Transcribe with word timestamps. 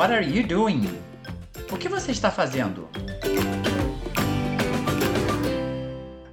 What 0.00 0.14
are 0.14 0.26
you 0.26 0.46
doing? 0.46 0.80
O 1.70 1.76
que 1.76 1.86
você 1.86 2.10
está 2.10 2.30
fazendo? 2.30 2.88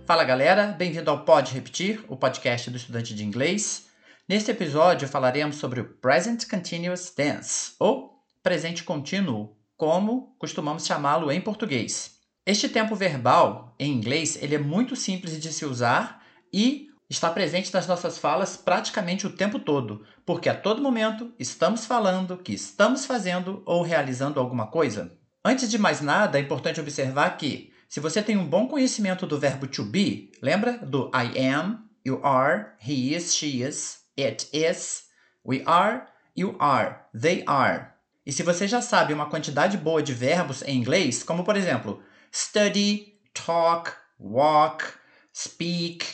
Fala 0.05 0.23
galera, 0.23 0.67
bem-vindo 0.67 1.11
ao 1.11 1.25
Pode 1.25 1.54
Repetir, 1.54 2.01
o 2.07 2.15
podcast 2.15 2.69
do 2.69 2.77
estudante 2.77 3.13
de 3.13 3.25
inglês. 3.25 3.88
Neste 4.25 4.51
episódio 4.51 5.05
falaremos 5.05 5.57
sobre 5.57 5.81
o 5.81 5.83
Present 5.83 6.49
Continuous 6.49 7.09
Tense, 7.09 7.73
ou 7.77 8.23
presente 8.41 8.85
contínuo, 8.85 9.57
como 9.75 10.34
costumamos 10.39 10.86
chamá-lo 10.86 11.29
em 11.29 11.41
português. 11.41 12.21
Este 12.45 12.70
tempo 12.70 12.95
verbal, 12.95 13.75
em 13.77 13.91
inglês, 13.91 14.41
ele 14.41 14.55
é 14.55 14.59
muito 14.59 14.95
simples 14.95 15.38
de 15.41 15.52
se 15.52 15.65
usar 15.65 16.23
e 16.54 16.88
está 17.09 17.29
presente 17.29 17.73
nas 17.73 17.87
nossas 17.87 18.17
falas 18.17 18.57
praticamente 18.57 19.25
o 19.25 19.29
tempo 19.29 19.59
todo, 19.59 20.05
porque 20.25 20.49
a 20.49 20.55
todo 20.55 20.81
momento 20.81 21.33
estamos 21.39 21.85
falando 21.85 22.37
que 22.37 22.53
estamos 22.53 23.05
fazendo 23.05 23.63
ou 23.65 23.81
realizando 23.81 24.39
alguma 24.39 24.67
coisa. 24.67 25.12
Antes 25.43 25.70
de 25.70 25.77
mais 25.77 26.01
nada, 26.01 26.38
é 26.38 26.41
importante 26.41 26.81
observar 26.81 27.38
que, 27.38 27.71
se 27.88 28.01
você 28.01 28.21
tem 28.21 28.35
um 28.35 28.45
bom 28.45 28.67
conhecimento 28.67 29.25
do 29.25 29.39
verbo 29.39 29.67
to 29.67 29.84
be, 29.84 30.31
lembra 30.41 30.77
do 30.79 31.09
I 31.13 31.48
am, 31.49 31.88
you 32.05 32.20
are, 32.23 32.73
he 32.85 33.15
is, 33.15 33.34
she 33.34 33.62
is, 33.62 33.99
it 34.17 34.49
is, 34.51 35.05
we 35.45 35.63
are, 35.65 36.05
you 36.35 36.57
are, 36.59 36.98
they 37.17 37.43
are. 37.48 37.93
E 38.26 38.34
se 38.34 38.43
você 38.43 38.67
já 38.67 38.81
sabe 38.81 39.13
uma 39.13 39.29
quantidade 39.29 39.77
boa 39.77 40.03
de 40.03 40.13
verbos 40.13 40.62
em 40.63 40.77
inglês, 40.77 41.23
como 41.23 41.45
por 41.45 41.55
exemplo, 41.55 42.03
study, 42.29 43.13
talk, 43.34 43.89
walk, 44.20 44.84
speak, 45.34 46.05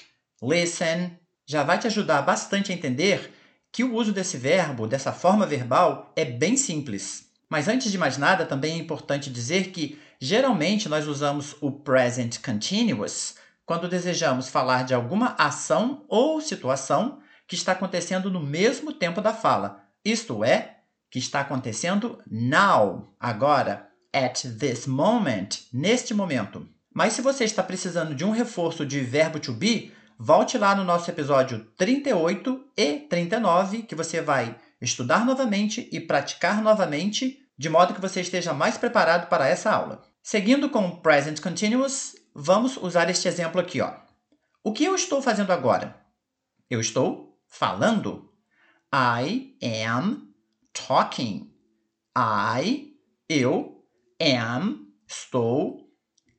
listen, 0.44 1.12
já 1.46 1.64
vai 1.64 1.78
te 1.80 1.88
ajudar 1.88 2.22
bastante 2.22 2.72
a 2.72 2.76
entender 2.76 3.34
que 3.72 3.84
o 3.84 3.96
uso 3.96 4.12
desse 4.12 4.38
verbo, 4.38 4.88
dessa 4.88 5.12
forma 5.12 5.46
verbal, 5.46 6.12
é 6.16 6.24
bem 6.24 6.56
simples. 6.56 7.30
Mas 7.50 7.68
antes 7.68 7.92
de 7.92 7.98
mais 7.98 8.18
nada, 8.18 8.46
também 8.46 8.74
é 8.74 8.78
importante 8.78 9.30
dizer 9.30 9.72
que 9.72 10.00
geralmente 10.20 10.88
nós 10.88 11.08
usamos 11.08 11.56
o 11.62 11.72
present 11.72 12.40
continuous 12.40 13.36
quando 13.66 13.88
desejamos 13.88 14.50
falar 14.50 14.84
de 14.84 14.94
alguma 14.94 15.36
ação 15.38 16.04
ou 16.08 16.42
situação 16.42 17.20
que 17.48 17.56
está 17.56 17.72
acontecendo 17.72 18.30
no 18.30 18.40
mesmo 18.40 18.92
tempo 18.92 19.22
da 19.22 19.34
fala, 19.34 19.84
isto 20.04 20.44
é, 20.44 20.78
que 21.10 21.20
está 21.20 21.42
acontecendo 21.42 22.20
now, 22.30 23.14
agora, 23.20 23.88
at 24.12 24.42
this 24.60 24.86
moment, 24.86 25.50
neste 25.72 26.14
momento. 26.14 26.68
Mas 26.94 27.14
se 27.14 27.22
você 27.22 27.44
está 27.44 27.64
precisando 27.64 28.14
de 28.14 28.26
um 28.26 28.32
reforço 28.32 28.86
de 28.86 29.00
verbo 29.00 29.40
to 29.40 29.54
be, 29.54 29.92
volte 30.24 30.58
lá 30.58 30.74
no 30.74 30.86
nosso 30.86 31.12
episódio 31.12 31.66
38 31.78 32.72
e 32.78 33.00
39, 33.10 33.82
que 33.82 33.94
você 33.94 34.22
vai 34.22 34.56
estudar 34.82 35.26
novamente 35.26 35.90
e 35.92 36.00
praticar 36.00 36.62
novamente, 36.64 37.46
de 37.58 37.68
modo 37.68 37.94
que 37.94 38.00
você 38.00 38.22
esteja 38.22 38.54
mais 38.54 38.78
preparado 38.78 39.28
para 39.28 39.50
essa 39.50 39.70
aula. 39.70 40.02
Seguindo 40.22 40.70
com 40.70 40.88
o 40.88 41.02
present 41.02 41.42
continuous, 41.42 42.16
vamos 42.34 42.78
usar 42.78 43.10
este 43.10 43.28
exemplo 43.28 43.60
aqui, 43.60 43.82
ó. 43.82 43.96
O 44.64 44.72
que 44.72 44.86
eu 44.86 44.96
estou 44.96 45.22
fazendo 45.22 45.52
agora? 45.52 46.02
Eu 46.70 46.80
estou 46.80 47.38
falando. 47.50 48.32
I 48.96 49.58
am 49.62 50.34
talking. 50.72 51.54
I, 52.18 52.94
eu, 53.28 53.84
am, 54.22 54.88
estou, 55.06 55.94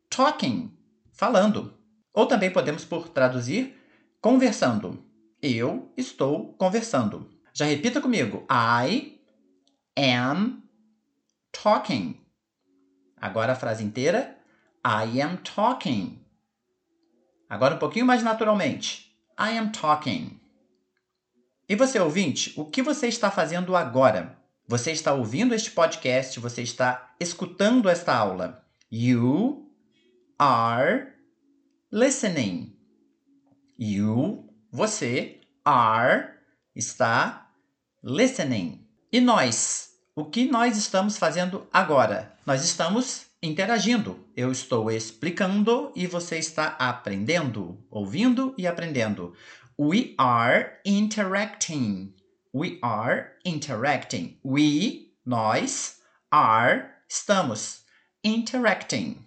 talking, 0.08 0.74
falando. 1.12 1.83
Ou 2.14 2.26
também 2.26 2.50
podemos 2.50 2.84
por 2.84 3.08
traduzir 3.08 3.76
conversando. 4.20 5.04
Eu 5.42 5.92
estou 5.96 6.54
conversando. 6.54 7.28
Já 7.52 7.66
repita 7.66 8.00
comigo. 8.00 8.46
I 8.50 9.20
am 9.96 10.62
talking. 11.52 12.18
Agora 13.16 13.52
a 13.52 13.56
frase 13.56 13.84
inteira. 13.84 14.38
I 14.86 15.20
am 15.20 15.38
talking. 15.38 16.24
Agora 17.50 17.74
um 17.74 17.78
pouquinho 17.78 18.06
mais 18.06 18.22
naturalmente. 18.22 19.14
I 19.38 19.58
am 19.58 19.72
talking. 19.72 20.40
E 21.68 21.74
você, 21.74 21.98
ouvinte, 21.98 22.52
o 22.56 22.64
que 22.64 22.82
você 22.82 23.08
está 23.08 23.30
fazendo 23.30 23.74
agora? 23.74 24.38
Você 24.66 24.92
está 24.92 25.12
ouvindo 25.12 25.54
este 25.54 25.70
podcast, 25.70 26.38
você 26.38 26.62
está 26.62 27.14
escutando 27.18 27.88
esta 27.88 28.14
aula. 28.14 28.64
You 28.90 29.70
are 30.38 31.13
listening. 31.94 32.74
You, 33.78 34.52
você, 34.72 35.40
are, 35.64 36.30
está 36.74 37.52
listening. 38.02 38.84
E 39.12 39.20
nós? 39.20 39.90
O 40.16 40.24
que 40.24 40.50
nós 40.50 40.76
estamos 40.76 41.16
fazendo 41.16 41.68
agora? 41.72 42.36
Nós 42.44 42.64
estamos 42.64 43.26
interagindo. 43.40 44.18
Eu 44.36 44.50
estou 44.50 44.90
explicando 44.90 45.92
e 45.94 46.08
você 46.08 46.36
está 46.36 46.74
aprendendo, 46.80 47.78
ouvindo 47.88 48.52
e 48.58 48.66
aprendendo. 48.66 49.32
We 49.78 50.16
are 50.18 50.80
interacting. 50.84 52.12
We 52.52 52.80
are 52.82 53.34
interacting. 53.44 54.36
We, 54.44 55.12
nós, 55.24 56.00
are, 56.28 56.90
estamos 57.08 57.82
interacting, 58.24 59.24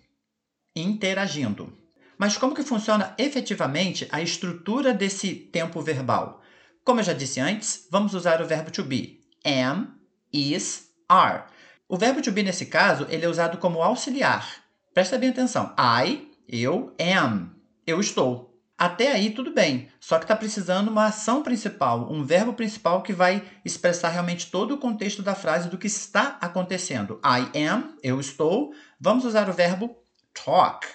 interagindo. 0.76 1.77
Mas 2.18 2.38
como 2.38 2.56
que 2.56 2.64
funciona 2.64 3.14
efetivamente 3.18 4.08
a 4.12 4.22
estrutura 4.22 4.94
desse 4.94 5.34
tempo 5.34 5.82
verbal? 5.82 6.42
Como 6.84 7.00
eu 7.00 7.04
já 7.04 7.14
disse 7.14 7.40
antes, 7.40 7.88
vamos 7.92 8.14
usar 8.14 8.42
o 8.42 8.48
verbo 8.48 8.72
to 8.72 8.84
be. 8.84 9.20
Am, 9.46 9.88
is, 10.34 10.90
are. 11.08 11.44
O 11.88 11.98
verbo 11.98 12.22
to 12.22 12.32
be, 12.32 12.44
nesse 12.44 12.66
caso, 12.66 13.06
ele 13.10 13.26
é 13.26 13.30
usado 13.30 13.58
como 13.58 13.82
auxiliar. 13.82 14.64
Presta 14.94 15.18
bem 15.18 15.30
atenção. 15.30 15.76
I, 15.78 16.32
eu, 16.48 16.96
am. 17.00 17.52
Eu 17.86 18.00
estou. 18.00 18.48
Até 18.78 19.12
aí 19.12 19.32
tudo 19.32 19.52
bem, 19.52 19.90
só 20.00 20.20
que 20.20 20.26
está 20.26 20.36
precisando 20.36 20.90
uma 20.90 21.08
ação 21.08 21.42
principal, 21.42 22.12
um 22.12 22.24
verbo 22.24 22.54
principal 22.54 23.02
que 23.02 23.12
vai 23.12 23.44
expressar 23.66 24.10
realmente 24.10 24.52
todo 24.52 24.76
o 24.76 24.78
contexto 24.78 25.24
da 25.24 25.34
frase 25.34 25.68
do 25.68 25.80
que 25.80 25.88
está 25.88 26.38
acontecendo. 26.40 27.20
I 27.26 27.66
am, 27.68 27.98
eu 28.04 28.20
estou. 28.20 28.72
Vamos 29.00 29.26
usar 29.26 29.50
o 29.50 29.54
verbo 29.54 29.98
talk. 30.32 30.88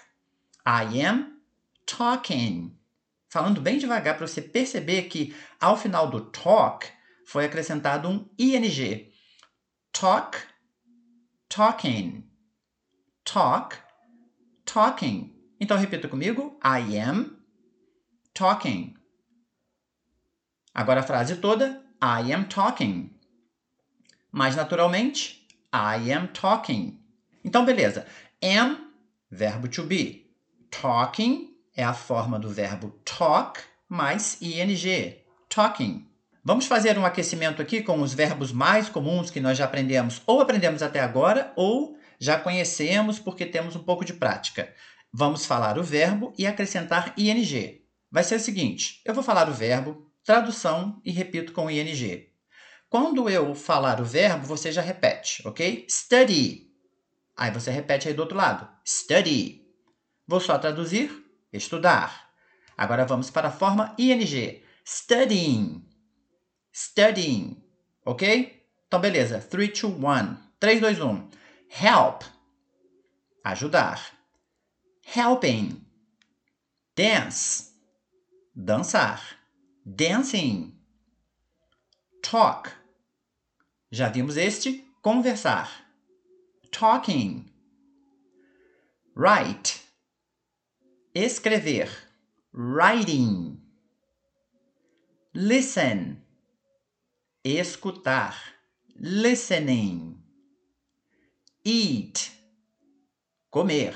I 0.64 1.02
am 1.04 1.40
talking. 1.86 2.76
Falando 3.28 3.60
bem 3.60 3.78
devagar 3.78 4.16
para 4.16 4.26
você 4.26 4.42
perceber 4.42 5.04
que 5.04 5.34
ao 5.60 5.76
final 5.76 6.08
do 6.10 6.20
talk 6.20 6.86
foi 7.24 7.46
acrescentado 7.46 8.08
um 8.08 8.28
ing. 8.38 9.10
Talk, 9.92 10.38
talking. 11.48 12.28
Talk, 13.24 13.76
talking. 14.64 15.34
Então 15.58 15.76
repita 15.76 16.08
comigo. 16.08 16.58
I 16.62 16.98
am 16.98 17.38
talking. 18.34 18.94
Agora 20.74 21.00
a 21.00 21.02
frase 21.02 21.36
toda, 21.36 21.84
I 22.00 22.32
am 22.32 22.44
talking. 22.44 23.10
Mais 24.30 24.56
naturalmente, 24.56 25.46
I 25.72 26.10
am 26.10 26.28
talking. 26.28 26.98
Então, 27.44 27.64
beleza. 27.64 28.06
Am, 28.42 28.92
verbo 29.30 29.68
to 29.68 29.84
be. 29.84 30.21
Talking 30.80 31.54
é 31.76 31.84
a 31.84 31.92
forma 31.92 32.38
do 32.38 32.48
verbo 32.48 32.90
talk 33.04 33.60
mais 33.88 34.38
ing. 34.40 35.16
Talking. 35.48 36.08
Vamos 36.42 36.66
fazer 36.66 36.98
um 36.98 37.04
aquecimento 37.04 37.62
aqui 37.62 37.82
com 37.82 38.00
os 38.00 38.14
verbos 38.14 38.50
mais 38.50 38.88
comuns 38.88 39.30
que 39.30 39.38
nós 39.38 39.56
já 39.58 39.66
aprendemos, 39.66 40.22
ou 40.26 40.40
aprendemos 40.40 40.82
até 40.82 40.98
agora, 40.98 41.52
ou 41.54 41.96
já 42.18 42.38
conhecemos 42.38 43.18
porque 43.18 43.46
temos 43.46 43.76
um 43.76 43.82
pouco 43.82 44.04
de 44.04 44.14
prática. 44.14 44.72
Vamos 45.12 45.46
falar 45.46 45.78
o 45.78 45.84
verbo 45.84 46.32
e 46.36 46.46
acrescentar 46.46 47.14
ing 47.16 47.82
vai 48.10 48.24
ser 48.24 48.36
o 48.36 48.40
seguinte: 48.40 49.00
eu 49.04 49.14
vou 49.14 49.22
falar 49.22 49.48
o 49.48 49.54
verbo, 49.54 50.10
tradução 50.24 51.00
e 51.04 51.12
repito 51.12 51.52
com 51.52 51.70
ing. 51.70 52.28
Quando 52.88 53.28
eu 53.28 53.54
falar 53.54 54.00
o 54.00 54.04
verbo, 54.04 54.46
você 54.46 54.72
já 54.72 54.82
repete, 54.82 55.46
ok? 55.46 55.86
Study. 55.88 56.70
Aí 57.36 57.50
você 57.50 57.70
repete 57.70 58.08
aí 58.08 58.14
do 58.14 58.20
outro 58.20 58.36
lado. 58.36 58.68
Study. 58.86 59.61
Vou 60.32 60.40
só 60.40 60.56
traduzir, 60.56 61.12
estudar. 61.52 62.32
Agora 62.74 63.04
vamos 63.04 63.30
para 63.30 63.48
a 63.48 63.52
forma 63.52 63.94
ing. 63.98 64.64
Studying. 64.82 65.86
Studying. 66.72 67.62
Ok? 68.02 68.66
Então, 68.88 68.98
beleza. 68.98 69.42
3, 69.42 69.78
2, 69.78 69.92
1. 69.92 70.36
3, 70.58 70.80
2, 70.80 71.00
1. 71.02 71.30
Help. 71.68 72.22
Ajudar. 73.44 74.18
Helping. 75.04 75.86
Dance 76.96 77.74
dançar. 78.56 79.38
Dancing. 79.84 80.74
Talk. 82.22 82.70
Já 83.90 84.08
vimos 84.08 84.38
este? 84.38 84.82
Conversar. 85.02 85.68
Talking. 86.70 87.52
Write. 89.14 89.81
Escrever. 91.14 91.88
Writing. 92.52 93.58
Listen. 95.34 96.22
Escutar. 97.44 98.34
Listening. 98.98 100.22
eat, 101.64 102.32
comer, 103.50 103.94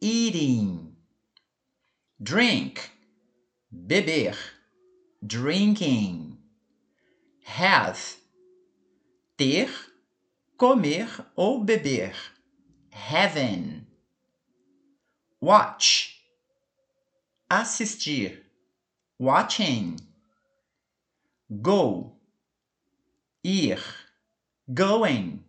eating, 0.00 0.94
drink, 2.22 2.90
beber, 3.70 4.36
drinking, 5.26 6.38
have, 7.44 8.16
ter, 9.36 9.68
comer 10.56 11.08
ou 11.36 11.64
beber, 11.64 12.14
having, 12.90 13.85
watch, 15.40 16.20
assistir, 17.50 18.38
watching, 19.18 20.00
go, 21.62 22.16
ir, 23.42 23.78
going, 24.72 25.44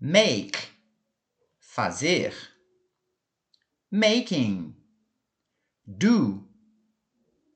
make, 0.00 0.70
fazer, 1.60 2.32
making, 3.90 4.74
do, 5.86 6.44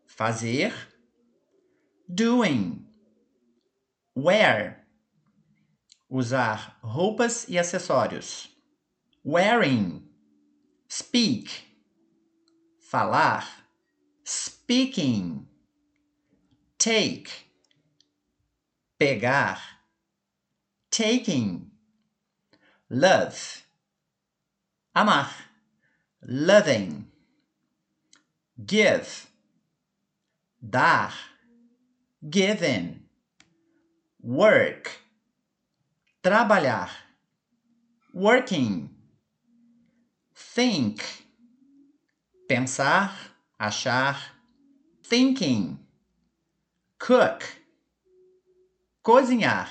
fazer, 0.07 0.73
doing, 2.09 2.87
wear, 4.15 4.87
usar 6.09 6.79
roupas 6.83 7.47
e 7.49 7.59
acessórios, 7.59 8.49
wearing, 9.25 10.06
speak, 10.89 11.65
falar, 12.81 13.45
speaking, 14.25 15.47
take, 16.79 17.29
pegar, 18.99 19.59
taking, 20.91 21.71
love, 22.89 23.65
amar, 24.95 25.29
loving, 26.23 27.07
give, 28.65 29.27
dar, 30.69 31.13
given, 32.31 33.03
work, 34.23 35.01
trabalhar, 36.23 36.89
working, 38.15 38.96
think, 40.57 41.05
pensar, 42.49 43.37
achar, 43.59 44.35
thinking, 45.03 45.79
cook, 46.99 47.45
cozinhar, 49.03 49.71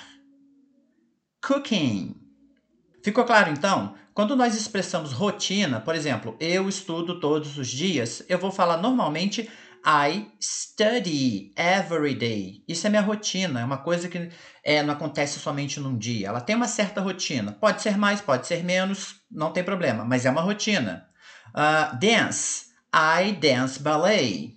cooking. 1.42 2.16
Ficou 3.04 3.26
claro 3.26 3.50
então? 3.50 3.96
Quando 4.14 4.36
nós 4.36 4.56
expressamos 4.56 5.12
rotina, 5.12 5.82
por 5.82 5.96
exemplo, 5.96 6.38
eu 6.40 6.70
estudo 6.70 7.20
todos 7.20 7.58
os 7.58 7.68
dias, 7.68 8.24
eu 8.30 8.38
vou 8.38 8.52
falar 8.52 8.78
normalmente 8.78 9.50
I 9.86 10.32
study 10.40 11.54
every 11.56 12.16
day. 12.16 12.64
Isso 12.68 12.88
é 12.88 12.90
minha 12.90 13.04
rotina, 13.04 13.62
é 13.62 13.64
uma 13.64 13.78
coisa 13.78 14.10
que 14.10 14.30
é, 14.64 14.82
não 14.82 14.94
acontece 14.94 15.40
somente 15.40 15.80
num 15.80 15.96
dia. 15.96 16.30
Ela 16.30 16.42
tem 16.42 16.56
uma 16.56 16.68
certa 16.68 17.02
rotina. 17.02 17.52
Pode 17.52 17.84
ser 17.84 17.96
mais, 17.96 18.20
pode 18.20 18.48
ser 18.48 18.64
menos, 18.64 19.22
não 19.30 19.52
tem 19.52 19.64
problema, 19.64 20.04
mas 20.04 20.26
é 20.26 20.32
uma 20.32 20.42
rotina. 20.42 21.08
Uh, 21.50 21.96
dance. 22.00 22.66
I 22.94 23.34
dance 23.34 23.80
ballet 23.80 24.56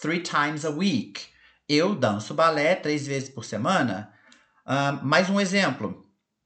three 0.00 0.20
times 0.20 0.64
a 0.64 0.70
week. 0.70 1.22
Eu 1.68 1.94
danço 1.94 2.34
balé 2.34 2.74
três 2.74 3.06
vezes 3.06 3.28
por 3.28 3.44
semana. 3.44 4.12
Uh, 4.66 5.04
mais 5.04 5.30
um 5.30 5.40
exemplo. 5.40 6.04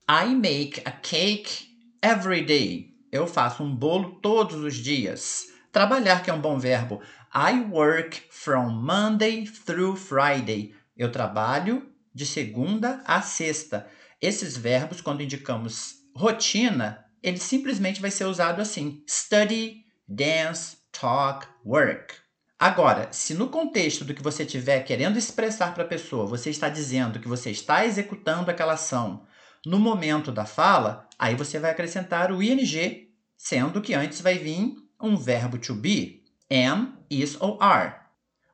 I 0.09 0.35
make 0.35 0.81
a 0.85 0.93
cake 0.93 1.67
every 2.03 2.44
day. 2.44 2.91
Eu 3.11 3.26
faço 3.26 3.65
um 3.65 3.75
bolo 3.75 4.21
todos 4.21 4.56
os 4.56 4.76
dias. 4.76 5.47
Trabalhar, 5.73 6.23
que 6.23 6.31
é 6.31 6.33
um 6.33 6.41
bom 6.41 6.59
verbo. 6.59 7.00
I 7.32 7.61
work 7.61 8.23
from 8.29 8.82
Monday 8.82 9.47
through 9.47 9.97
Friday. 9.97 10.75
Eu 10.97 11.12
trabalho 11.12 11.88
de 12.12 12.27
segunda 12.27 13.05
a 13.06 13.23
sexta. 13.23 13.87
Esses 14.21 14.56
verbos, 14.56 15.00
quando 15.00 15.23
indicamos 15.23 15.94
rotina, 16.12 17.05
ele 17.23 17.38
simplesmente 17.38 18.00
vai 18.00 18.11
ser 18.11 18.25
usado 18.25 18.61
assim: 18.61 19.05
study, 19.09 19.85
dance, 20.09 20.79
talk, 20.91 21.47
work. 21.65 22.15
Agora, 22.59 23.09
se 23.12 23.33
no 23.33 23.49
contexto 23.49 24.05
do 24.05 24.12
que 24.12 24.23
você 24.23 24.43
estiver 24.43 24.81
querendo 24.81 25.17
expressar 25.17 25.73
para 25.73 25.85
a 25.85 25.88
pessoa, 25.88 26.26
você 26.26 26.50
está 26.50 26.69
dizendo 26.69 27.21
que 27.21 27.29
você 27.29 27.53
está 27.53 27.87
executando 27.87 28.50
aquela 28.50 28.73
ação 28.73 29.25
no 29.65 29.79
momento 29.79 30.33
da 30.33 30.44
fala, 30.44 31.09
aí 31.17 31.37
você 31.37 31.61
vai 31.61 31.71
acrescentar 31.71 32.33
o 32.33 32.43
ing, 32.43 33.09
sendo 33.37 33.81
que 33.81 33.94
antes 33.94 34.21
vai 34.21 34.37
vir 34.37 34.75
um 35.00 35.17
verbo 35.17 35.59
to 35.59 35.75
be, 35.75 36.19
am, 36.50 36.99
is 37.08 37.41
ou 37.41 37.56
are. 37.62 37.94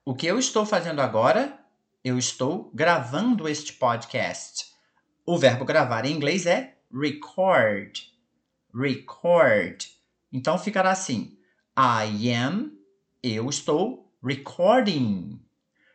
O 0.05 0.15
que 0.15 0.27
eu 0.27 0.39
estou 0.39 0.67
fazendo 0.67 1.01
agora? 1.01 1.59
Eu 2.05 2.19
estou 2.19 2.71
gravando 2.75 3.49
este 3.49 3.73
podcast. 3.73 4.67
O 5.25 5.39
verbo 5.39 5.65
gravar 5.65 6.05
em 6.05 6.13
inglês 6.13 6.47
é 6.47 6.77
record. 6.93 7.99
Record. 8.73 9.87
Então 10.31 10.59
ficará 10.59 10.91
assim: 10.91 11.39
I 11.77 12.33
am, 12.33 12.73
eu 13.23 13.49
estou 13.49 14.13
recording. 14.23 15.41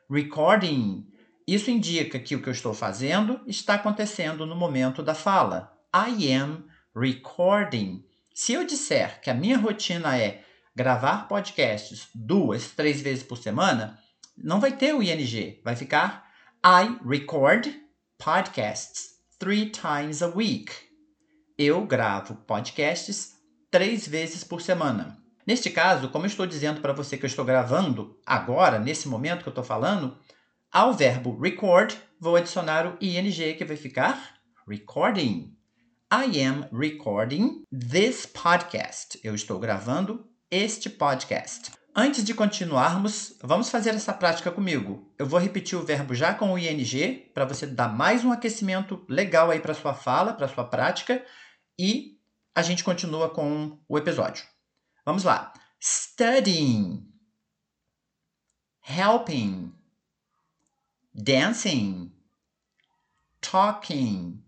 Recording. 0.09 1.07
Isso 1.48 1.69
indica 1.69 2.19
que 2.19 2.36
o 2.36 2.42
que 2.42 2.50
eu 2.50 2.53
estou 2.53 2.74
fazendo 2.74 3.42
está 3.45 3.75
acontecendo 3.75 4.45
no 4.45 4.56
momento 4.56 5.03
da 5.03 5.13
fala. 5.13 5.77
I 5.95 6.33
am 6.33 6.65
recording. 6.95 8.03
Se 8.33 8.53
eu 8.53 8.65
disser 8.65 9.21
que 9.21 9.30
a 9.30 9.33
minha 9.33 9.57
rotina 9.57 10.18
é 10.18 10.44
gravar 10.75 11.27
podcasts 11.27 12.07
duas, 12.13 12.71
três 12.71 13.01
vezes 13.01 13.23
por 13.23 13.38
semana, 13.38 14.00
não 14.38 14.59
vai 14.59 14.71
ter 14.71 14.94
o 14.94 15.03
ing, 15.03 15.59
vai 15.63 15.75
ficar 15.75 16.29
I 16.65 16.97
record 17.06 17.68
podcasts 18.18 19.12
three 19.39 19.69
times 19.69 20.21
a 20.21 20.27
week. 20.27 20.71
Eu 21.57 21.85
gravo 21.85 22.35
podcasts 22.35 23.33
três 23.69 24.07
vezes 24.07 24.44
por 24.44 24.62
semana. 24.62 25.18
Neste 25.45 25.69
caso, 25.69 26.09
como 26.09 26.25
eu 26.25 26.29
estou 26.29 26.45
dizendo 26.45 26.81
para 26.81 26.94
você 26.94 27.17
que 27.17 27.25
eu 27.25 27.27
estou 27.27 27.44
gravando 27.44 28.19
agora, 28.25 28.79
nesse 28.79 29.07
momento 29.07 29.41
que 29.41 29.50
eu 29.50 29.51
estou 29.51 29.63
falando, 29.63 30.17
ao 30.71 30.94
verbo 30.94 31.38
record, 31.39 31.94
vou 32.19 32.35
adicionar 32.35 32.88
o 32.88 32.97
ing 33.01 33.53
que 33.56 33.65
vai 33.65 33.75
ficar 33.75 34.35
recording. 34.67 35.57
I 36.13 36.43
am 36.43 36.67
recording 36.72 37.63
this 37.72 38.25
podcast. 38.25 39.19
Eu 39.24 39.34
estou 39.34 39.60
gravando 39.60 40.30
este 40.51 40.89
podcast. 40.89 41.72
Antes 41.96 42.25
de 42.25 42.34
continuarmos, 42.34 43.38
vamos 43.41 43.70
fazer 43.70 43.91
essa 43.91 44.13
prática 44.13 44.51
comigo. 44.51 45.10
Eu 45.17 45.25
vou 45.25 45.39
repetir 45.39 45.77
o 45.77 45.84
verbo 45.84 46.13
já 46.13 46.34
com 46.34 46.51
o 46.51 46.60
ing 46.60 47.31
para 47.34 47.46
você 47.46 47.65
dar 47.65 47.88
mais 47.88 48.25
um 48.25 48.34
aquecimento 48.34 49.05
legal 49.08 49.50
aí 49.50 49.62
para 49.62 49.74
sua 49.74 49.93
fala, 49.93 50.34
para 50.34 50.50
sua 50.50 50.65
prática 50.65 51.25
e 51.79 52.20
a 52.53 52.62
gente 52.62 52.84
continua 52.84 53.29
com 53.29 53.79
o 53.88 53.98
episódio. 53.98 54.46
Vamos 55.05 55.24
lá. 55.24 55.53
Studying, 55.81 57.10
helping, 58.81 59.74
dancing, 61.13 62.12
talking, 63.39 64.43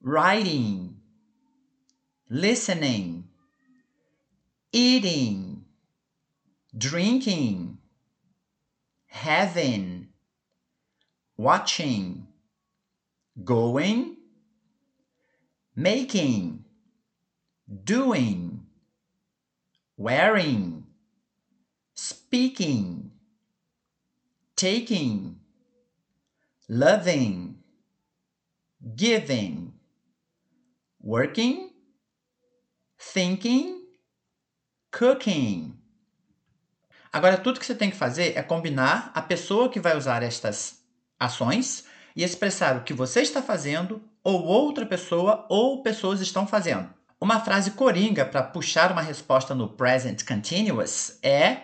writing, 0.00 1.00
listening, 2.30 3.23
eating, 4.74 5.64
drinking, 6.76 7.78
having, 9.06 10.08
watching, 11.36 12.26
going, 13.44 14.16
making, 15.76 16.64
doing, 17.84 18.66
wearing, 19.96 20.84
speaking, 21.94 23.12
taking, 24.56 25.38
loving, 26.68 27.58
giving, 28.96 29.72
working, 31.00 31.70
thinking, 32.98 33.83
cooking. 34.96 35.76
Agora, 37.12 37.36
tudo 37.36 37.58
que 37.58 37.66
você 37.66 37.74
tem 37.74 37.90
que 37.90 37.96
fazer 37.96 38.36
é 38.36 38.42
combinar 38.42 39.10
a 39.12 39.20
pessoa 39.20 39.68
que 39.68 39.80
vai 39.80 39.96
usar 39.96 40.22
estas 40.22 40.84
ações 41.18 41.84
e 42.14 42.22
expressar 42.22 42.76
o 42.76 42.84
que 42.84 42.94
você 42.94 43.20
está 43.20 43.42
fazendo 43.42 44.02
ou 44.22 44.44
outra 44.44 44.86
pessoa 44.86 45.46
ou 45.48 45.82
pessoas 45.82 46.20
estão 46.20 46.46
fazendo. 46.46 46.88
Uma 47.20 47.40
frase 47.40 47.72
coringa 47.72 48.24
para 48.24 48.42
puxar 48.42 48.92
uma 48.92 49.02
resposta 49.02 49.54
no 49.54 49.68
present 49.68 50.24
continuous 50.24 51.18
é 51.22 51.62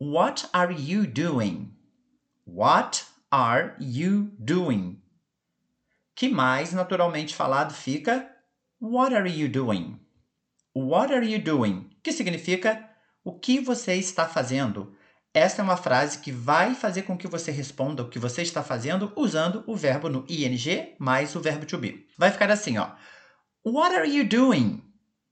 What 0.00 0.48
are 0.52 0.72
you 0.72 1.04
doing? 1.06 1.74
What 2.46 3.04
are 3.30 3.74
you 3.80 4.30
doing? 4.38 5.02
Que 6.14 6.28
mais 6.28 6.72
naturalmente 6.72 7.34
falado 7.34 7.74
fica 7.74 8.30
What 8.80 9.14
are 9.14 9.28
you 9.28 9.48
doing? 9.48 9.98
What 10.74 11.12
are 11.12 11.26
you 11.26 11.42
doing? 11.42 11.90
Que 12.08 12.12
significa 12.14 12.88
o 13.22 13.38
que 13.38 13.60
você 13.60 13.92
está 13.92 14.26
fazendo? 14.26 14.94
Esta 15.34 15.60
é 15.60 15.62
uma 15.62 15.76
frase 15.76 16.20
que 16.20 16.32
vai 16.32 16.74
fazer 16.74 17.02
com 17.02 17.18
que 17.18 17.28
você 17.28 17.50
responda 17.50 18.02
o 18.02 18.08
que 18.08 18.18
você 18.18 18.40
está 18.40 18.62
fazendo 18.62 19.12
usando 19.14 19.62
o 19.66 19.76
verbo 19.76 20.08
no 20.08 20.24
ing 20.26 20.94
mais 20.98 21.36
o 21.36 21.40
verbo 21.40 21.66
to 21.66 21.76
be. 21.76 22.06
Vai 22.16 22.30
ficar 22.30 22.50
assim, 22.50 22.78
ó. 22.78 22.92
What 23.62 23.94
are 23.94 24.08
you 24.08 24.26
doing? 24.26 24.82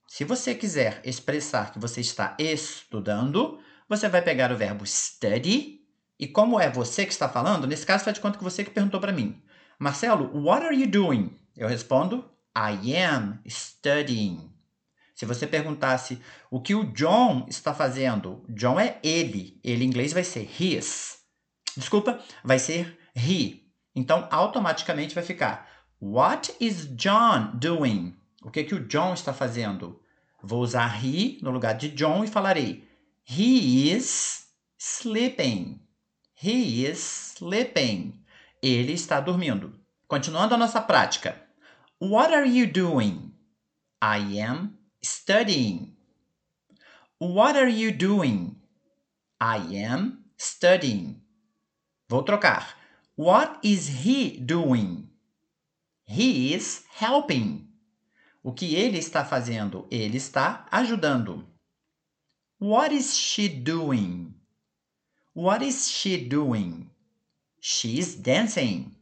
Se 0.07 0.23
você 0.23 0.55
quiser 0.55 1.01
expressar 1.03 1.73
que 1.73 1.79
você 1.79 2.03
está 2.03 2.37
estudando, 2.39 3.59
você 3.89 4.07
vai 4.07 4.21
pegar 4.21 4.53
o 4.53 4.57
verbo 4.59 4.85
study 4.85 5.81
e 6.21 6.29
como 6.29 6.61
é 6.61 6.69
você 6.69 7.07
que 7.07 7.13
está 7.13 7.27
falando, 7.27 7.67
nesse 7.67 7.87
caso 7.87 8.05
faz 8.05 8.17
de 8.17 8.21
conta 8.21 8.37
que 8.37 8.45
você 8.45 8.63
que 8.63 8.71
perguntou 8.71 9.01
para 9.01 9.13
mim. 9.13 9.43
Marcelo, 9.79 10.31
what 10.45 10.63
are 10.63 10.79
you 10.79 10.87
doing? 10.87 11.35
Eu 11.57 11.69
respondo, 11.69 12.31
I 12.55 12.95
am 12.95 13.41
studying. 13.49 14.56
Se 15.17 15.25
você 15.25 15.47
perguntasse 15.47 16.21
o 16.51 16.61
que 16.61 16.75
o 16.75 16.93
John 16.93 17.47
está 17.49 17.73
fazendo, 17.73 18.45
John 18.51 18.79
é 18.79 19.01
ele. 19.03 19.59
Ele 19.65 19.83
em 19.83 19.89
inglês 19.89 20.13
vai 20.13 20.23
ser 20.23 20.47
his. 20.61 21.21
Desculpa, 21.75 22.21
vai 22.45 22.59
ser 22.59 22.99
he. 23.17 23.63
Então, 23.95 24.29
automaticamente 24.31 25.15
vai 25.15 25.25
ficar 25.25 25.67
What 25.99 26.55
is 26.61 26.87
John 26.95 27.53
doing? 27.55 28.15
O 28.43 28.51
que, 28.51 28.63
que 28.65 28.75
o 28.75 28.87
John 28.87 29.15
está 29.15 29.33
fazendo? 29.33 29.99
Vou 30.43 30.61
usar 30.61 31.03
he 31.03 31.39
no 31.41 31.51
lugar 31.51 31.73
de 31.73 31.89
John 31.89 32.23
e 32.23 32.29
falarei 32.29 32.87
He 33.27 33.91
is 33.91 34.49
sleeping. 34.79 35.81
He 36.43 36.87
is 36.87 37.37
sleeping. 37.39 38.23
Ele 38.63 38.93
está 38.93 39.19
dormindo. 39.19 39.81
Continuando 40.07 40.55
a 40.55 40.59
nossa 40.59 40.83
prática. 40.83 41.43
What 41.99 42.35
are 42.35 42.47
you 42.47 42.71
doing? 42.71 43.33
I 44.03 44.39
am 44.43 44.76
studying. 45.07 45.97
What 47.19 47.57
are 47.57 47.69
you 47.69 47.93
doing? 47.93 48.57
I 49.41 49.59
am 49.85 50.25
studying. 50.37 51.23
Vou 52.09 52.23
trocar. 52.23 52.75
What 53.17 53.59
is 53.63 54.05
he 54.05 54.39
doing? 54.39 55.09
He 56.05 56.55
is 56.55 56.85
helping. 56.91 57.69
O 58.43 58.53
que 58.53 58.77
ele 58.77 58.99
está 58.99 59.25
fazendo? 59.25 59.87
Ele 59.91 60.19
está 60.19 60.67
ajudando. 60.71 61.45
What 62.59 62.95
is 62.95 63.17
she 63.17 63.49
doing? 63.49 64.35
What 65.35 65.63
is 65.63 65.89
she 65.89 66.17
doing? 66.17 66.91
She's 67.61 68.15
dancing. 68.15 68.95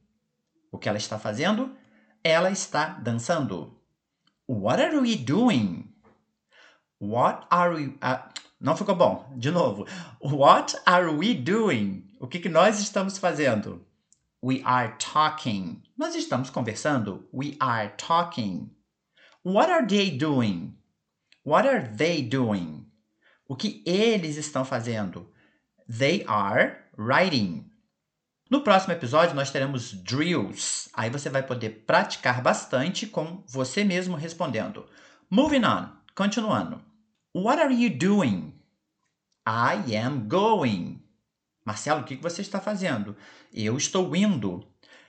O 0.73 0.79
que 0.79 0.89
ela 0.89 0.99
está 0.99 1.19
fazendo? 1.19 1.77
Ela 2.25 2.51
está 2.51 2.89
dançando. 2.99 3.79
What 4.49 4.83
are 4.83 4.99
we 4.99 5.17
doing? 5.17 5.94
What 7.05 7.47
are 7.51 7.75
we. 7.75 7.87
Uh, 8.03 8.19
não 8.59 8.77
ficou 8.77 8.95
bom. 8.97 9.31
De 9.37 9.51
novo. 9.51 9.87
What 10.21 10.75
are 10.87 11.09
we 11.09 11.35
doing? 11.35 12.09
O 12.19 12.27
que, 12.27 12.39
que 12.39 12.49
nós 12.49 12.81
estamos 12.81 13.19
fazendo? 13.19 13.85
We 14.43 14.63
are 14.65 14.95
talking. 14.99 15.83
Nós 15.99 16.15
estamos 16.15 16.49
conversando. 16.49 17.29
We 17.33 17.57
are 17.61 17.93
talking. 17.99 18.71
What 19.45 19.71
are 19.71 19.87
they 19.87 20.11
doing? 20.11 20.79
What 21.45 21.69
are 21.69 21.89
they 21.95 22.23
doing? 22.23 22.87
O 23.47 23.55
que 23.55 23.83
eles 23.85 24.39
estão 24.39 24.65
fazendo? 24.65 25.29
They 25.87 26.25
are 26.27 26.79
writing. 26.97 27.71
No 28.51 28.63
próximo 28.63 28.95
episódio, 28.95 29.35
nós 29.35 29.51
teremos 29.51 29.93
drills. 29.93 30.89
Aí 30.95 31.11
você 31.11 31.29
vai 31.29 31.43
poder 31.43 31.85
praticar 31.87 32.41
bastante 32.41 33.07
com 33.07 33.45
você 33.47 33.85
mesmo 33.85 34.17
respondendo. 34.17 34.87
Moving 35.29 35.65
on. 35.67 35.91
Continuando. 36.15 36.94
What 37.37 37.61
are 37.61 37.75
you 37.75 37.91
doing? 37.91 38.55
I 39.45 39.97
am 39.97 40.29
going. 40.29 41.03
Marcelo, 41.67 42.03
o 42.03 42.05
que 42.05 42.15
você 42.15 42.43
está 42.43 42.61
fazendo? 42.61 43.17
Eu 43.53 43.77
estou 43.77 44.15
indo. 44.15 44.65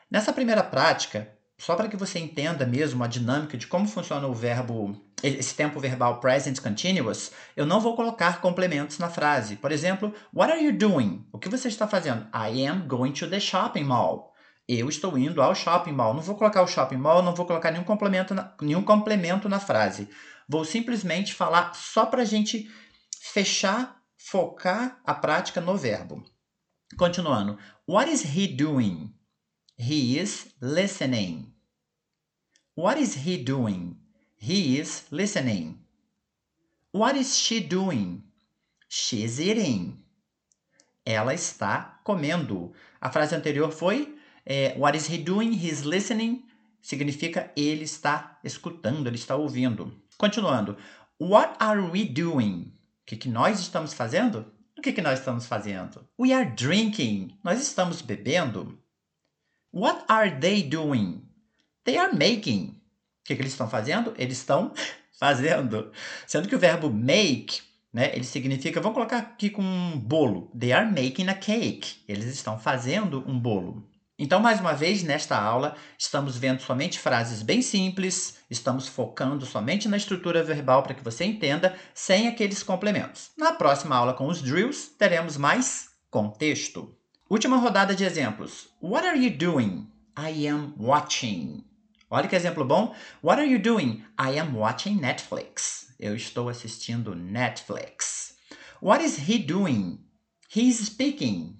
Nessa 0.09 0.33
primeira 0.33 0.63
prática, 0.63 1.31
só 1.55 1.75
para 1.75 1.87
que 1.87 1.95
você 1.95 2.17
entenda 2.17 2.65
mesmo 2.65 3.03
a 3.03 3.07
dinâmica 3.07 3.55
de 3.55 3.67
como 3.67 3.87
funciona 3.87 4.25
o 4.25 4.33
verbo, 4.33 4.99
esse 5.21 5.53
tempo 5.53 5.79
verbal 5.79 6.19
present 6.19 6.59
continuous, 6.59 7.31
eu 7.55 7.63
não 7.63 7.79
vou 7.79 7.95
colocar 7.95 8.41
complementos 8.41 8.97
na 8.97 9.07
frase. 9.07 9.57
Por 9.57 9.71
exemplo, 9.71 10.11
what 10.33 10.51
are 10.51 10.65
you 10.65 10.75
doing? 10.75 11.27
O 11.31 11.37
que 11.37 11.47
você 11.47 11.67
está 11.67 11.87
fazendo? 11.87 12.25
I 12.33 12.65
am 12.65 12.87
going 12.87 13.11
to 13.11 13.29
the 13.29 13.39
shopping 13.39 13.83
mall. 13.83 14.33
Eu 14.67 14.89
estou 14.89 15.15
indo 15.15 15.43
ao 15.43 15.53
shopping 15.53 15.91
mall. 15.91 16.15
Não 16.15 16.23
vou 16.23 16.35
colocar 16.35 16.63
o 16.63 16.67
shopping 16.67 16.97
mall, 16.97 17.21
não 17.21 17.35
vou 17.35 17.45
colocar 17.45 17.69
nenhum 17.69 17.83
complemento 17.83 18.33
na, 18.33 18.51
nenhum 18.59 18.81
complemento 18.81 19.47
na 19.47 19.59
frase. 19.59 20.09
Vou 20.47 20.63
simplesmente 20.63 21.33
falar 21.33 21.73
só 21.73 22.05
para 22.05 22.21
a 22.21 22.25
gente 22.25 22.69
fechar, 23.19 24.01
focar 24.17 25.01
a 25.03 25.13
prática 25.13 25.59
no 25.59 25.75
verbo. 25.75 26.23
Continuando. 26.97 27.57
What 27.87 28.11
is 28.11 28.21
he 28.21 28.47
doing? 28.47 29.13
He 29.77 30.17
is 30.17 30.55
listening. 30.61 31.53
What 32.75 32.99
is 32.99 33.15
he 33.15 33.37
doing? 33.37 33.97
He 34.37 34.77
is 34.79 35.05
listening. 35.11 35.79
What 36.91 37.17
is 37.17 37.37
she 37.37 37.59
doing? 37.59 38.23
She's 38.87 39.39
eating. 39.39 40.03
Ela 41.05 41.33
está 41.33 41.99
comendo. 42.03 42.73
A 43.01 43.11
frase 43.11 43.35
anterior 43.35 43.71
foi 43.71 44.17
é, 44.45 44.75
What 44.77 44.95
is 44.95 45.09
he 45.09 45.17
doing? 45.17 45.51
He's 45.53 45.83
listening. 45.83 46.45
Significa 46.81 47.51
ele 47.55 47.83
está 47.83 48.39
escutando, 48.43 49.07
ele 49.07 49.15
está 49.15 49.35
ouvindo. 49.35 49.91
Continuando. 50.17 50.77
What 51.19 51.55
are 51.59 51.81
we 51.81 52.05
doing? 52.05 52.73
O 53.01 53.05
que, 53.05 53.17
que 53.17 53.29
nós 53.29 53.59
estamos 53.59 53.93
fazendo? 53.93 54.45
O 54.77 54.81
que, 54.81 54.93
que 54.93 55.01
nós 55.01 55.19
estamos 55.19 55.45
fazendo? 55.45 56.07
We 56.19 56.33
are 56.33 56.49
drinking. 56.51 57.37
Nós 57.43 57.61
estamos 57.61 58.01
bebendo. 58.01 58.77
What 59.73 60.05
are 60.07 60.39
they 60.39 60.63
doing? 60.63 61.21
They 61.83 61.97
are 61.97 62.13
making. 62.13 62.69
O 62.69 63.23
que, 63.25 63.35
que 63.35 63.41
eles 63.41 63.51
estão 63.51 63.69
fazendo? 63.69 64.13
Eles 64.17 64.37
estão 64.37 64.73
fazendo. 65.19 65.91
Sendo 66.25 66.47
que 66.47 66.55
o 66.55 66.59
verbo 66.59 66.89
make, 66.89 67.61
né, 67.91 68.15
ele 68.15 68.23
significa, 68.23 68.79
vamos 68.79 68.95
colocar 68.95 69.17
aqui 69.17 69.49
com 69.49 69.61
um 69.61 69.99
bolo. 69.99 70.51
They 70.57 70.71
are 70.71 70.87
making 70.87 71.27
a 71.27 71.33
cake. 71.33 72.03
Eles 72.07 72.25
estão 72.25 72.57
fazendo 72.57 73.23
um 73.27 73.37
bolo. 73.37 73.85
Então, 74.17 74.39
mais 74.39 74.61
uma 74.61 74.71
vez, 74.71 75.03
nesta 75.03 75.37
aula, 75.37 75.75
estamos 75.97 76.37
vendo 76.37 76.61
somente 76.61 76.97
frases 76.97 77.41
bem 77.41 77.61
simples, 77.61 78.37
estamos 78.49 78.87
focando 78.87 79.45
somente 79.45 79.89
na 79.89 79.97
estrutura 79.97 80.41
verbal 80.41 80.83
para 80.83 80.93
que 80.93 81.03
você 81.03 81.25
entenda, 81.25 81.75
sem 81.93 82.29
aqueles 82.29 82.63
complementos. 82.63 83.31
Na 83.37 83.51
próxima 83.51 83.93
aula 83.93 84.13
com 84.13 84.27
os 84.27 84.41
drills, 84.41 84.87
teremos 84.97 85.35
mais 85.35 85.89
contexto. 86.09 86.95
Última 87.29 87.57
rodada 87.57 87.93
de 87.93 88.05
exemplos. 88.05 88.69
What 88.81 89.05
are 89.05 89.21
you 89.21 89.35
doing? 89.35 89.91
I 90.17 90.47
am 90.47 90.73
watching. 90.79 91.65
Olha 92.09 92.29
que 92.29 92.35
exemplo 92.37 92.63
bom. 92.63 92.95
What 93.21 93.41
are 93.41 93.51
you 93.51 93.59
doing? 93.59 94.05
I 94.17 94.39
am 94.39 94.55
watching 94.55 94.95
Netflix. 94.95 95.93
Eu 95.99 96.15
estou 96.15 96.47
assistindo 96.47 97.13
Netflix. 97.13 98.37
What 98.81 99.03
is 99.03 99.27
he 99.27 99.39
doing? 99.39 99.99
He 100.55 100.69
is 100.69 100.77
speaking. 100.77 101.57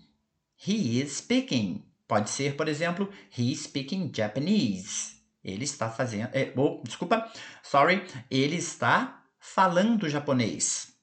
He 0.55 1.01
is 1.01 1.17
speaking. 1.17 1.83
Pode 2.07 2.29
ser, 2.29 2.55
por 2.55 2.67
exemplo, 2.67 3.09
he 3.35 3.51
is 3.51 3.63
speaking 3.63 4.11
Japanese. 4.13 5.15
Ele 5.43 5.63
está 5.63 5.89
fazendo. 5.89 6.29
Eh, 6.33 6.53
oh, 6.55 6.81
desculpa. 6.83 7.31
Sorry. 7.63 8.03
Ele 8.29 8.57
está 8.57 9.23
falando 9.39 10.09
japonês. 10.09 10.93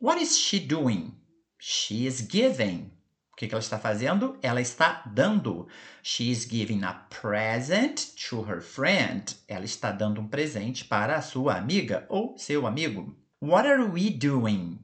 What 0.00 0.20
is 0.20 0.36
she 0.36 0.58
doing? 0.58 1.14
She 1.58 2.06
is 2.06 2.26
giving. 2.28 2.90
O 3.32 3.36
que, 3.36 3.48
que 3.48 3.54
ela 3.54 3.62
está 3.62 3.78
fazendo? 3.78 4.38
Ela 4.42 4.60
está 4.60 5.02
dando. 5.06 5.66
She 6.02 6.30
is 6.30 6.46
giving 6.48 6.84
a 6.84 6.94
present 7.10 8.14
to 8.28 8.42
her 8.42 8.60
friend. 8.60 9.34
Ela 9.48 9.64
está 9.64 9.90
dando 9.90 10.20
um 10.20 10.28
presente 10.28 10.84
para 10.84 11.16
a 11.16 11.22
sua 11.22 11.56
amiga 11.56 12.06
ou 12.08 12.38
seu 12.38 12.66
amigo. 12.66 13.16
What 13.40 13.66
are 13.66 13.82
we 13.82 14.10
doing? 14.10 14.78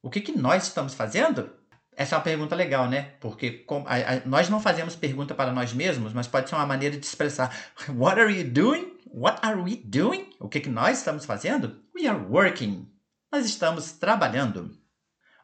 O 0.00 0.08
que, 0.08 0.20
que 0.20 0.32
nós 0.32 0.68
estamos 0.68 0.94
fazendo? 0.94 1.50
Essa 1.94 2.14
é 2.14 2.18
uma 2.18 2.24
pergunta 2.24 2.54
legal, 2.54 2.88
né? 2.88 3.12
Porque 3.20 3.50
com, 3.50 3.84
a, 3.86 3.94
a, 3.96 4.26
nós 4.26 4.48
não 4.48 4.60
fazemos 4.60 4.96
pergunta 4.96 5.34
para 5.34 5.52
nós 5.52 5.72
mesmos, 5.72 6.12
mas 6.12 6.26
pode 6.26 6.48
ser 6.48 6.54
uma 6.54 6.66
maneira 6.66 6.96
de 6.96 7.04
expressar. 7.04 7.54
What 7.88 8.18
are 8.18 8.32
you 8.32 8.50
doing? 8.50 8.92
What 9.06 9.38
are 9.42 9.60
we 9.60 9.76
doing? 9.76 10.30
O 10.40 10.48
que, 10.48 10.60
que 10.60 10.70
nós 10.70 10.98
estamos 10.98 11.26
fazendo? 11.26 11.76
We 11.94 12.06
are 12.08 12.18
working. 12.18 12.90
Nós 13.30 13.44
estamos 13.44 13.92
trabalhando. 13.92 14.76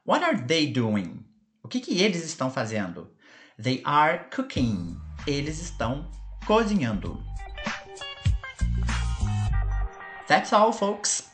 What 0.07 0.25
are 0.25 0.41
they 0.43 0.73
doing? 0.73 1.25
O 1.63 1.69
que, 1.69 1.81
que 1.81 2.01
eles 2.03 2.25
estão 2.25 2.51
fazendo? 2.51 3.13
They 3.63 3.83
are 3.85 4.25
cooking. 4.35 4.97
Eles 5.27 5.61
estão 5.61 6.11
cozinhando. 6.47 7.23
That's 10.27 10.53
all, 10.53 10.73
folks. 10.73 11.28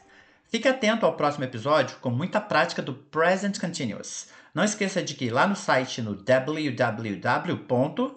Fique 0.55 0.69
atento 0.69 1.05
ao 1.05 1.17
próximo 1.17 1.43
episódio 1.43 1.97
com 1.97 2.11
muita 2.11 2.41
prática 2.41 2.81
do 2.81 2.95
Present 2.95 3.59
Continuous. 3.59 4.29
Não 4.55 4.63
esqueça 4.63 5.03
de 5.03 5.15
que 5.15 5.29
lá 5.29 5.49
no 5.49 5.57
site 5.57 6.01
no 6.01 6.15
www 6.15 7.21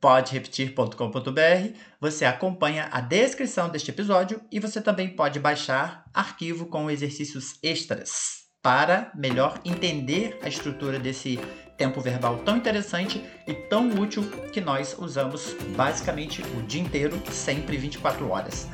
poderepetir.com.br, 0.00 1.76
você 2.00 2.24
acompanha 2.24 2.88
a 2.92 3.00
descrição 3.00 3.68
deste 3.68 3.90
episódio 3.90 4.40
e 4.48 4.60
você 4.60 4.80
também 4.80 5.08
pode 5.08 5.40
baixar 5.40 6.08
arquivo 6.14 6.66
com 6.66 6.88
exercícios 6.88 7.58
extras 7.64 8.43
para 8.64 9.10
melhor 9.14 9.60
entender 9.62 10.38
a 10.42 10.48
estrutura 10.48 10.98
desse 10.98 11.38
tempo 11.76 12.00
verbal 12.00 12.38
tão 12.38 12.56
interessante 12.56 13.22
e 13.46 13.52
tão 13.52 13.90
útil 13.90 14.22
que 14.52 14.60
nós 14.60 14.96
usamos 14.98 15.54
basicamente 15.76 16.40
o 16.56 16.62
dia 16.62 16.80
inteiro, 16.80 17.20
sempre 17.30 17.76
24 17.76 18.26
horas. 18.30 18.66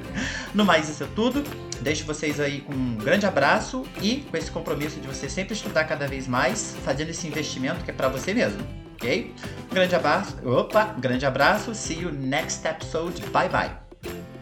no 0.54 0.66
mais, 0.66 0.90
isso 0.90 1.04
é 1.04 1.08
tudo. 1.14 1.42
Deixo 1.80 2.04
vocês 2.04 2.38
aí 2.38 2.60
com 2.60 2.74
um 2.74 2.96
grande 2.96 3.24
abraço 3.24 3.86
e 4.02 4.16
com 4.30 4.36
esse 4.36 4.50
compromisso 4.50 5.00
de 5.00 5.06
você 5.06 5.30
sempre 5.30 5.54
estudar 5.54 5.84
cada 5.84 6.06
vez 6.06 6.28
mais, 6.28 6.76
fazendo 6.84 7.08
esse 7.08 7.26
investimento 7.26 7.82
que 7.82 7.90
é 7.90 7.94
para 7.94 8.08
você 8.08 8.34
mesmo, 8.34 8.60
ok? 8.94 9.34
Grande 9.72 9.94
abraço. 9.94 10.36
Opa, 10.46 10.94
grande 10.98 11.24
abraço. 11.24 11.74
See 11.74 12.00
you 12.00 12.12
next 12.12 12.66
episode. 12.68 13.22
Bye 13.30 13.48
bye. 13.48 14.37